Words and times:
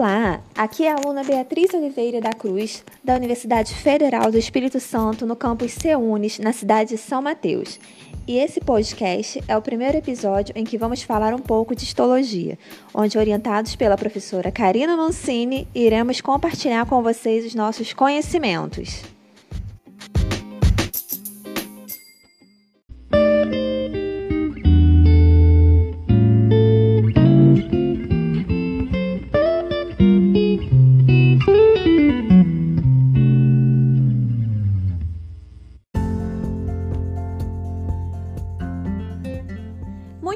Olá, 0.00 0.40
aqui 0.56 0.86
é 0.86 0.92
a 0.92 0.94
aluna 0.94 1.22
Beatriz 1.22 1.74
Oliveira 1.74 2.22
da 2.22 2.32
Cruz, 2.32 2.82
da 3.04 3.14
Universidade 3.14 3.74
Federal 3.74 4.30
do 4.30 4.38
Espírito 4.38 4.80
Santo, 4.80 5.26
no 5.26 5.36
campus 5.36 5.72
Ceunes, 5.72 6.38
na 6.38 6.54
cidade 6.54 6.94
de 6.94 6.96
São 6.96 7.20
Mateus. 7.20 7.78
E 8.26 8.38
esse 8.38 8.60
podcast 8.60 9.44
é 9.46 9.54
o 9.54 9.60
primeiro 9.60 9.98
episódio 9.98 10.54
em 10.56 10.64
que 10.64 10.78
vamos 10.78 11.02
falar 11.02 11.34
um 11.34 11.38
pouco 11.38 11.76
de 11.76 11.84
histologia, 11.84 12.58
onde, 12.94 13.18
orientados 13.18 13.76
pela 13.76 13.98
professora 13.98 14.50
Karina 14.50 14.96
Mancini, 14.96 15.68
iremos 15.74 16.22
compartilhar 16.22 16.86
com 16.86 17.02
vocês 17.02 17.44
os 17.44 17.54
nossos 17.54 17.92
conhecimentos. 17.92 19.02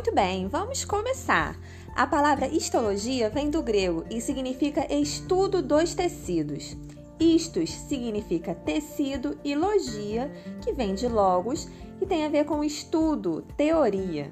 Muito 0.04 0.16
bem, 0.16 0.48
vamos 0.48 0.84
começar. 0.84 1.58
A 1.94 2.06
palavra 2.06 2.46
histologia 2.46 3.30
vem 3.30 3.48
do 3.48 3.62
grego 3.62 4.04
e 4.10 4.20
significa 4.20 4.86
estudo 4.92 5.62
dos 5.62 5.94
tecidos. 5.94 6.77
Istos 7.18 7.70
significa 7.70 8.54
tecido 8.54 9.38
e 9.42 9.54
logia, 9.54 10.30
que 10.62 10.74
vem 10.74 10.94
de 10.94 11.08
logos, 11.08 11.66
que 11.98 12.04
tem 12.04 12.27
a 12.27 12.28
ver 12.28 12.44
com 12.44 12.62
estudo, 12.62 13.46
teoria. 13.56 14.30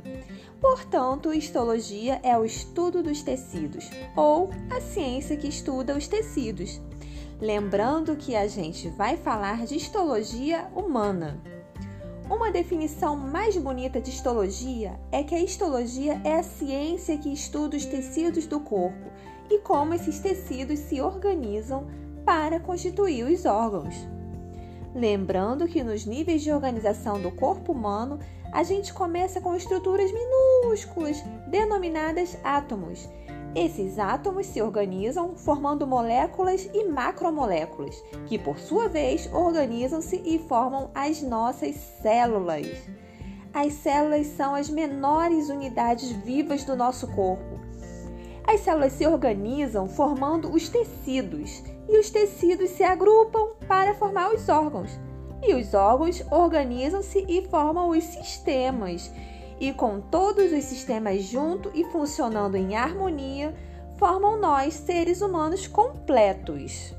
Portanto, 0.61 1.33
histologia 1.33 2.21
é 2.23 2.37
o 2.37 2.45
estudo 2.45 3.03
dos 3.03 3.23
tecidos, 3.23 3.89
ou 4.15 4.51
a 4.71 4.79
ciência 4.79 5.39
que 5.39 5.49
estuda 5.49 5.97
os 5.97 6.07
tecidos. 6.07 6.83
Lembrando 7.41 8.15
que 8.15 8.37
a 8.37 8.47
gente 8.47 8.91
vai 8.91 9.17
falar 9.17 9.65
de 9.65 9.77
histologia 9.77 10.71
humana. 10.77 11.41
Uma 12.31 12.51
definição 12.51 13.17
mais 13.17 13.57
bonita 13.57 14.01
de 14.01 14.11
histologia 14.11 14.99
é 15.11 15.23
que 15.23 15.35
a 15.35 15.41
histologia 15.41 16.21
é 16.25 16.35
a 16.35 16.43
ciência 16.43 17.19
que 17.19 17.33
estuda 17.33 17.77
os 17.77 17.85
tecidos 17.85 18.47
do 18.47 18.61
corpo 18.61 19.11
e 19.51 19.59
como 19.59 19.95
esses 19.95 20.19
tecidos 20.19 20.79
se 20.79 21.01
organizam 21.01 21.87
para 22.25 22.61
constituir 22.61 23.25
os 23.25 23.45
órgãos. 23.45 23.95
Lembrando 24.95 25.67
que 25.67 25.83
nos 25.83 26.05
níveis 26.07 26.43
de 26.43 26.53
organização 26.53 27.21
do 27.21 27.31
corpo 27.31 27.73
humano, 27.73 28.19
a 28.53 28.63
gente 28.63 28.93
começa 28.93 29.41
com 29.41 29.57
estruturas 29.57 30.11
minúsculas, 30.13 31.23
denominadas 31.49 32.37
átomos, 32.45 33.09
esses 33.55 33.99
átomos 33.99 34.47
se 34.47 34.63
organizam 34.63 35.37
formando 35.37 35.87
moléculas 35.87 36.69
e 36.73 36.85
macromoléculas, 36.85 38.03
que 38.27 38.39
por 38.39 38.59
sua 38.59 38.89
vez 38.89 39.29
organizam-se 39.33 40.23
e 40.25 40.39
formam 40.39 40.91
as 40.95 41.21
nossas 41.23 41.77
células. 42.01 42.67
As 43.53 43.75
células 43.75 44.29
são 44.29 44.55
as 44.55 44.71
menores 44.71 45.51
unidades 45.51 46.11
vivas 46.11 46.65
do 46.65 46.75
nosso 46.75 47.07
corpo. 47.09 47.61
As 48.47 48.61
células 48.61 48.93
se 48.95 49.07
organizam 49.07 49.87
formando 49.87 50.51
os 50.51 50.69
tecidos, 50.69 51.63
e 51.89 51.99
os 51.99 52.11
tecidos 52.11 52.71
se 52.71 52.83
agrupam 52.83 53.51
para 53.69 53.95
formar 53.95 54.33
os 54.33 54.49
órgãos. 54.49 54.91
E 55.43 55.55
os 55.55 55.75
órgãos 55.75 56.23
organizam-se 56.31 57.25
e 57.29 57.47
formam 57.49 57.91
os 57.91 58.03
sistemas, 58.05 59.11
e 59.61 59.73
com 59.73 60.01
todos 60.01 60.53
os 60.53 60.65
sistemas 60.65 61.23
juntos 61.23 61.73
e 61.75 61.85
funcionando 61.85 62.57
em 62.57 62.77
harmonia, 62.77 63.55
formam 63.99 64.39
nós, 64.41 64.75
seres 64.75 65.21
humanos 65.23 65.67
completos. 65.67 66.95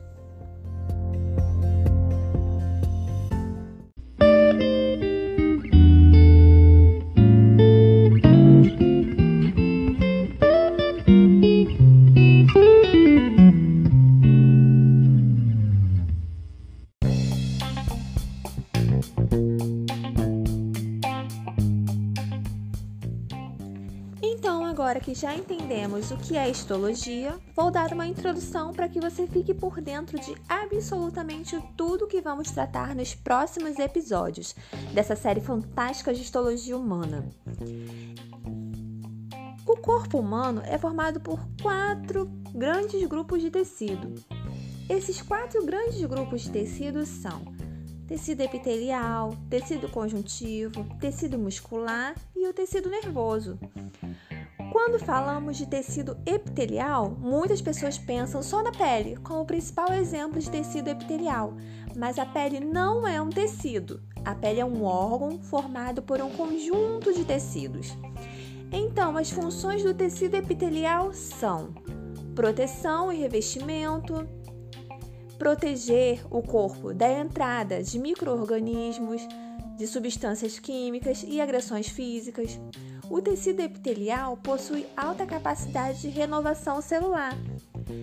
Agora 24.93 25.05
que 25.05 25.15
já 25.15 25.35
entendemos 25.35 26.11
o 26.11 26.17
que 26.17 26.37
é 26.37 26.47
histologia, 26.47 27.35
vou 27.55 27.71
dar 27.71 27.91
uma 27.91 28.05
introdução 28.05 28.71
para 28.71 28.87
que 28.87 29.01
você 29.01 29.25
fique 29.25 29.51
por 29.51 29.81
dentro 29.81 30.19
de 30.19 30.35
absolutamente 30.47 31.59
tudo 31.75 32.05
que 32.05 32.21
vamos 32.21 32.51
tratar 32.51 32.93
nos 32.93 33.15
próximos 33.15 33.79
episódios 33.79 34.55
dessa 34.93 35.15
série 35.15 35.41
fantástica 35.41 36.13
de 36.13 36.21
histologia 36.21 36.77
humana. 36.77 37.27
O 39.65 39.77
corpo 39.77 40.19
humano 40.19 40.61
é 40.63 40.77
formado 40.77 41.19
por 41.19 41.39
quatro 41.59 42.27
grandes 42.53 43.03
grupos 43.07 43.41
de 43.41 43.49
tecido. 43.49 44.13
Esses 44.87 45.23
quatro 45.23 45.65
grandes 45.65 46.05
grupos 46.05 46.43
de 46.43 46.51
tecido 46.51 47.03
são 47.03 47.41
tecido 48.07 48.41
epitelial, 48.41 49.35
tecido 49.49 49.89
conjuntivo, 49.89 50.85
tecido 50.99 51.39
muscular 51.39 52.13
e 52.35 52.47
o 52.47 52.53
tecido 52.53 52.91
nervoso. 52.91 53.57
Quando 54.73 54.97
falamos 54.97 55.55
de 55.55 55.67
tecido 55.67 56.17
epitelial, 56.25 57.15
muitas 57.19 57.61
pessoas 57.61 57.99
pensam 57.99 58.41
só 58.41 58.63
na 58.63 58.71
pele 58.71 59.15
como 59.17 59.41
o 59.41 59.45
principal 59.45 59.93
exemplo 59.93 60.39
de 60.39 60.49
tecido 60.49 60.87
epitelial, 60.87 61.53
mas 61.95 62.17
a 62.17 62.25
pele 62.25 62.59
não 62.59 63.07
é 63.07 63.21
um 63.21 63.29
tecido. 63.29 64.01
A 64.25 64.33
pele 64.33 64.59
é 64.59 64.65
um 64.65 64.83
órgão 64.83 65.39
formado 65.43 66.01
por 66.01 66.19
um 66.19 66.31
conjunto 66.31 67.13
de 67.13 67.23
tecidos. 67.23 67.95
Então, 68.71 69.15
as 69.15 69.29
funções 69.29 69.83
do 69.83 69.93
tecido 69.93 70.37
epitelial 70.37 71.13
são 71.13 71.71
proteção 72.33 73.13
e 73.13 73.19
revestimento, 73.19 74.27
proteger 75.37 76.25
o 76.31 76.41
corpo 76.41 76.95
da 76.95 77.11
entrada 77.11 77.83
de 77.83 77.99
microorganismos, 77.99 79.21
de 79.77 79.85
substâncias 79.85 80.57
químicas 80.57 81.23
e 81.27 81.39
agressões 81.39 81.87
físicas, 81.87 82.59
o 83.09 83.21
tecido 83.21 83.61
epitelial 83.61 84.37
possui 84.37 84.85
alta 84.95 85.25
capacidade 85.25 86.01
de 86.01 86.09
renovação 86.09 86.81
celular. 86.81 87.37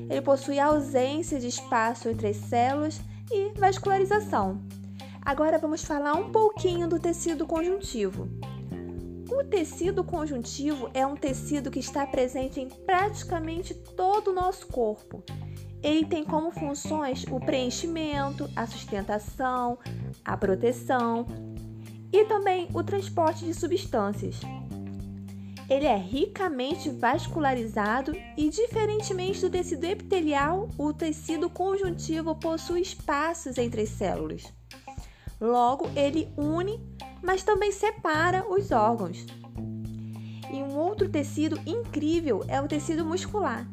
Ele 0.09 0.21
possui 0.21 0.59
ausência 0.59 1.41
de 1.41 1.49
espaço 1.49 2.09
entre 2.09 2.29
as 2.29 2.37
células 2.37 3.01
e 3.31 3.53
vascularização. 3.59 4.61
Agora 5.23 5.59
vamos 5.59 5.85
falar 5.85 6.15
um 6.15 6.31
pouquinho 6.31 6.89
do 6.89 6.99
tecido 6.99 7.47
conjuntivo. 7.47 8.29
O 9.31 9.45
tecido 9.45 10.03
conjuntivo 10.03 10.91
é 10.93 11.07
um 11.07 11.15
tecido 11.15 11.71
que 11.71 11.79
está 11.79 12.07
presente 12.07 12.61
em 12.61 12.69
praticamente 12.69 13.75
todo 13.75 14.29
o 14.29 14.35
nosso 14.35 14.67
corpo. 14.67 15.23
Ele 15.83 16.05
tem 16.05 16.25
como 16.25 16.51
funções 16.51 17.25
o 17.31 17.39
preenchimento, 17.39 18.51
a 18.57 18.67
sustentação, 18.67 19.79
a 20.25 20.37
proteção 20.37 21.27
e 22.13 22.25
também 22.25 22.69
o 22.75 22.83
transporte 22.83 23.45
de 23.45 23.55
substâncias. 23.55 24.41
Ele 25.71 25.87
é 25.87 25.97
ricamente 25.97 26.91
vascularizado 26.91 28.13
e, 28.37 28.49
diferentemente 28.49 29.41
do 29.41 29.49
tecido 29.49 29.85
epitelial, 29.85 30.69
o 30.77 30.93
tecido 30.93 31.49
conjuntivo 31.49 32.35
possui 32.35 32.81
espaços 32.81 33.57
entre 33.57 33.83
as 33.83 33.91
células. 33.91 34.53
Logo, 35.41 35.89
ele 35.95 36.29
une, 36.37 36.81
mas 37.23 37.45
também 37.45 37.71
separa 37.71 38.45
os 38.51 38.73
órgãos. 38.73 39.25
E 40.53 40.57
um 40.57 40.77
outro 40.77 41.09
tecido 41.09 41.61
incrível 41.65 42.45
é 42.49 42.61
o 42.61 42.67
tecido 42.67 43.05
muscular, 43.05 43.65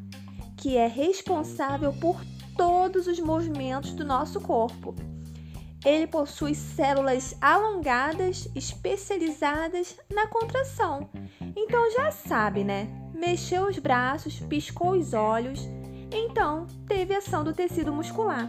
que 0.55 0.77
é 0.77 0.85
responsável 0.85 1.91
por 1.93 2.21
todos 2.55 3.07
os 3.07 3.19
movimentos 3.19 3.93
do 3.93 4.05
nosso 4.05 4.39
corpo. 4.39 4.93
Ele 5.85 6.07
possui 6.07 6.55
células 6.55 7.35
alongadas 7.39 8.49
especializadas 8.55 9.97
na 10.13 10.27
contração 10.27 11.09
então 11.57 11.91
já 11.91 12.11
sabe, 12.11 12.63
né? 12.63 12.87
Mexeu 13.13 13.67
os 13.67 13.79
braços, 13.79 14.39
piscou 14.39 14.91
os 14.91 15.13
olhos, 15.13 15.59
então 16.11 16.67
teve 16.87 17.15
ação 17.15 17.43
do 17.43 17.51
tecido 17.51 17.91
muscular. 17.91 18.47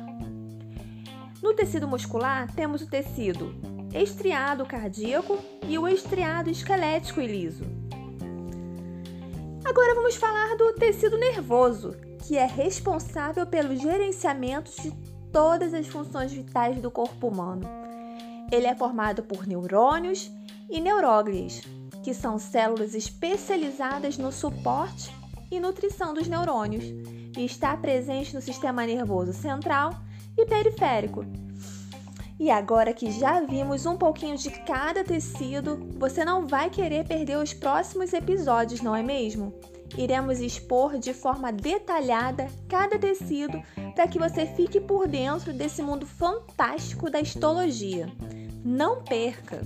No 1.42 1.54
tecido 1.54 1.88
muscular 1.88 2.52
temos 2.54 2.82
o 2.82 2.86
tecido 2.86 3.54
estriado 3.94 4.66
cardíaco 4.66 5.38
e 5.66 5.78
o 5.78 5.88
estriado 5.88 6.50
esquelético 6.50 7.20
e 7.20 7.26
liso. 7.26 7.64
Agora 9.64 9.94
vamos 9.94 10.16
falar 10.16 10.56
do 10.56 10.74
tecido 10.74 11.16
nervoso, 11.16 11.96
que 12.26 12.36
é 12.36 12.46
responsável 12.46 13.46
pelo 13.46 13.74
gerenciamento 13.74 14.70
de 14.82 14.92
todas 15.32 15.74
as 15.74 15.86
funções 15.86 16.32
vitais 16.32 16.80
do 16.80 16.90
corpo 16.90 17.28
humano. 17.28 17.68
Ele 18.50 18.66
é 18.66 18.74
formado 18.74 19.22
por 19.22 19.46
neurônios 19.46 20.30
e 20.70 20.80
neuróglias, 20.80 21.62
que 22.02 22.14
são 22.14 22.38
células 22.38 22.94
especializadas 22.94 24.16
no 24.16 24.32
suporte 24.32 25.14
e 25.50 25.60
nutrição 25.60 26.14
dos 26.14 26.28
neurônios, 26.28 26.84
e 27.36 27.44
está 27.44 27.76
presente 27.76 28.34
no 28.34 28.40
sistema 28.40 28.84
nervoso 28.86 29.32
central 29.32 29.94
e 30.36 30.44
periférico. 30.46 31.24
E 32.40 32.50
agora 32.50 32.92
que 32.92 33.10
já 33.10 33.40
vimos 33.40 33.84
um 33.84 33.96
pouquinho 33.96 34.36
de 34.36 34.50
cada 34.50 35.02
tecido, 35.02 35.76
você 35.98 36.24
não 36.24 36.46
vai 36.46 36.70
querer 36.70 37.06
perder 37.06 37.36
os 37.36 37.52
próximos 37.52 38.12
episódios, 38.12 38.80
não 38.80 38.94
é 38.94 39.02
mesmo? 39.02 39.52
Iremos 39.96 40.40
expor 40.40 40.98
de 40.98 41.14
forma 41.14 41.52
detalhada 41.52 42.48
cada 42.68 42.98
tecido 42.98 43.62
para 43.94 44.06
que 44.06 44.18
você 44.18 44.46
fique 44.46 44.80
por 44.80 45.08
dentro 45.08 45.52
desse 45.52 45.82
mundo 45.82 46.06
fantástico 46.06 47.10
da 47.10 47.20
histologia. 47.20 48.12
Não 48.64 49.02
perca! 49.02 49.60